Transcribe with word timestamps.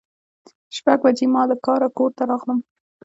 شپږ 0.75 0.99
بجې 1.05 1.25
ما 1.33 1.41
له 1.49 1.55
کاره 1.65 1.87
کور 1.97 2.09
ته 2.17 2.23
راغلم. 2.29 2.59